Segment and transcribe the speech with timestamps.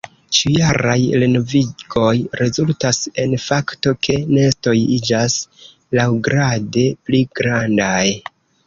[0.35, 5.39] Ĉiujaraj renovigoj rezultas en fakto ke nestoj iĝas
[6.01, 8.05] laŭgrade pli grandaj.